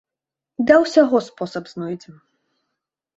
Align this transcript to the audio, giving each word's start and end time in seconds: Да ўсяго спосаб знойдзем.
Да 0.69 0.77
ўсяго 0.83 1.17
спосаб 1.27 1.69
знойдзем. 1.73 2.15